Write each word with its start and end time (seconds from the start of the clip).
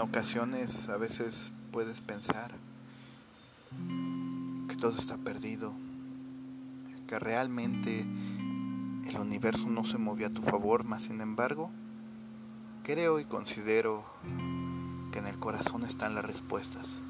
En 0.00 0.08
ocasiones 0.08 0.88
a 0.88 0.96
veces 0.96 1.52
puedes 1.72 2.00
pensar 2.00 2.52
que 4.66 4.74
todo 4.76 4.98
está 4.98 5.18
perdido, 5.18 5.74
que 7.06 7.18
realmente 7.18 8.00
el 8.00 9.18
universo 9.18 9.66
no 9.66 9.84
se 9.84 9.98
movió 9.98 10.28
a 10.28 10.30
tu 10.30 10.40
favor, 10.40 10.84
mas 10.84 11.02
sin 11.02 11.20
embargo, 11.20 11.70
creo 12.82 13.20
y 13.20 13.26
considero 13.26 14.06
que 15.12 15.18
en 15.18 15.26
el 15.26 15.38
corazón 15.38 15.84
están 15.84 16.14
las 16.14 16.24
respuestas. 16.24 17.02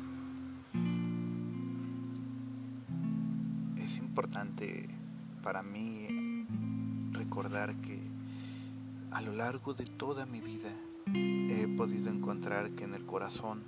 Es 3.76 3.98
importante 3.98 4.88
para 5.44 5.62
mí 5.62 6.44
recordar 7.12 7.76
que 7.76 8.02
a 9.12 9.20
lo 9.20 9.32
largo 9.32 9.74
de 9.74 9.84
toda 9.84 10.26
mi 10.26 10.40
vida 10.40 10.70
podido 11.80 12.10
encontrar 12.10 12.72
que 12.72 12.84
en 12.84 12.94
el 12.94 13.06
corazón 13.06 13.62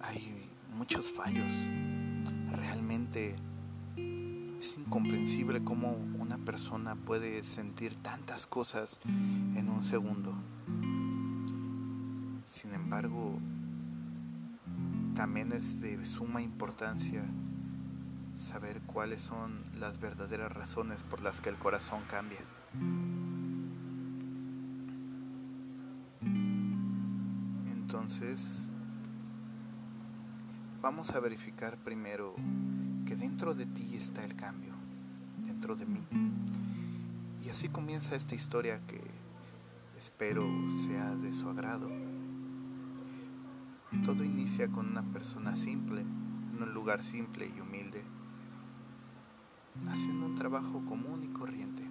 hay 0.00 0.48
muchos 0.74 1.12
fallos. 1.12 1.52
Realmente 2.50 3.36
es 4.58 4.78
incomprensible 4.78 5.62
cómo 5.62 5.98
una 6.18 6.38
persona 6.38 6.94
puede 6.94 7.42
sentir 7.42 7.94
tantas 7.96 8.46
cosas 8.46 8.98
en 9.04 9.68
un 9.68 9.84
segundo. 9.84 10.32
Sin 12.46 12.72
embargo, 12.72 13.38
también 15.14 15.52
es 15.52 15.78
de 15.82 16.06
suma 16.06 16.40
importancia 16.40 17.22
saber 18.38 18.80
cuáles 18.86 19.22
son 19.22 19.62
las 19.78 20.00
verdaderas 20.00 20.52
razones 20.52 21.02
por 21.02 21.20
las 21.20 21.42
que 21.42 21.50
el 21.50 21.56
corazón 21.56 22.00
cambia. 22.08 22.40
Entonces, 28.06 28.70
vamos 30.80 31.10
a 31.10 31.18
verificar 31.18 31.76
primero 31.76 32.36
que 33.04 33.16
dentro 33.16 33.52
de 33.52 33.66
ti 33.66 33.96
está 33.96 34.24
el 34.24 34.36
cambio, 34.36 34.74
dentro 35.44 35.74
de 35.74 35.86
mí. 35.86 36.06
Y 37.44 37.48
así 37.48 37.68
comienza 37.68 38.14
esta 38.14 38.36
historia 38.36 38.80
que 38.86 39.00
espero 39.98 40.46
sea 40.86 41.16
de 41.16 41.32
su 41.32 41.48
agrado. 41.48 41.90
Todo 44.04 44.22
inicia 44.22 44.68
con 44.68 44.86
una 44.86 45.02
persona 45.02 45.56
simple, 45.56 46.02
en 46.02 46.62
un 46.62 46.72
lugar 46.72 47.02
simple 47.02 47.52
y 47.56 47.60
humilde, 47.60 48.04
haciendo 49.88 50.26
un 50.26 50.36
trabajo 50.36 50.84
común 50.84 51.24
y 51.24 51.28
corriente. 51.32 51.82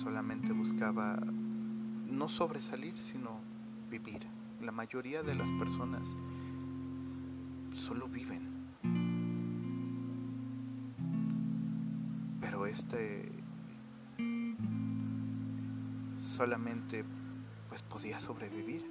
Solamente 0.00 0.52
buscaba 0.52 1.18
no 2.12 2.28
sobresalir, 2.28 3.00
sino 3.00 3.40
vivir. 3.90 4.20
La 4.60 4.70
mayoría 4.70 5.22
de 5.22 5.34
las 5.34 5.50
personas 5.52 6.14
solo 7.72 8.06
viven. 8.06 8.52
Pero 12.40 12.66
este 12.66 13.32
solamente 16.16 17.04
pues 17.68 17.82
podía 17.82 18.20
sobrevivir. 18.20 18.82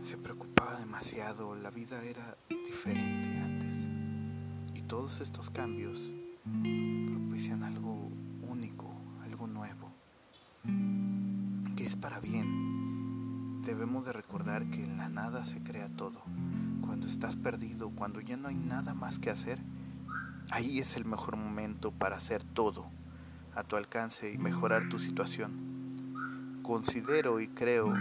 Se 0.00 0.16
preocupaba 0.16 0.78
demasiado, 0.78 1.54
la 1.56 1.70
vida 1.70 2.02
era 2.04 2.38
diferente 2.48 3.36
antes. 3.38 3.86
Y 4.74 4.82
todos 4.82 5.20
estos 5.20 5.50
cambios 5.50 6.10
propician 6.44 7.62
algo 7.62 8.10
para 12.00 12.20
bien. 12.20 13.62
Debemos 13.62 14.06
de 14.06 14.12
recordar 14.12 14.68
que 14.70 14.84
en 14.84 14.96
la 14.96 15.08
nada 15.08 15.44
se 15.44 15.62
crea 15.62 15.88
todo. 15.88 16.22
Cuando 16.80 17.06
estás 17.06 17.36
perdido, 17.36 17.90
cuando 17.90 18.20
ya 18.20 18.36
no 18.36 18.48
hay 18.48 18.56
nada 18.56 18.94
más 18.94 19.18
que 19.18 19.30
hacer, 19.30 19.58
ahí 20.50 20.78
es 20.78 20.96
el 20.96 21.04
mejor 21.04 21.36
momento 21.36 21.90
para 21.90 22.16
hacer 22.16 22.42
todo 22.44 22.86
a 23.54 23.62
tu 23.64 23.76
alcance 23.76 24.32
y 24.32 24.38
mejorar 24.38 24.88
tu 24.88 24.98
situación. 24.98 26.60
Considero 26.62 27.40
y 27.40 27.48
creo 27.48 27.92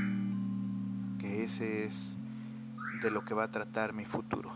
que 1.20 1.44
ese 1.44 1.86
es 1.86 2.16
de 3.02 3.12
lo 3.12 3.26
que 3.26 3.34
va 3.34 3.46
a 3.46 3.52
tratar 3.52 3.94
mi 3.94 4.06
futuro 4.06 4.52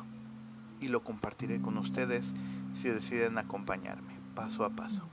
y 0.80 0.88
lo 0.88 1.03
compartiré 1.03 1.62
con 1.62 1.78
ustedes 1.78 2.34
si 2.74 2.90
deciden 2.90 3.38
acompañarme 3.38 4.12
paso 4.34 4.66
a 4.66 4.69
paso. 4.69 5.09